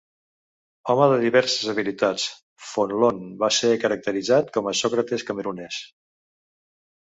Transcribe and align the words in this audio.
Home 0.93 1.09
de 1.11 1.17
diverses 1.23 1.67
habilitats, 1.73 2.25
Fonlon 2.69 3.19
va 3.45 3.51
ser 3.59 3.71
caracteritzat 3.85 4.51
com 4.57 4.71
a 4.71 4.75
Sòcrates 4.81 5.27
camerunès. 5.29 5.83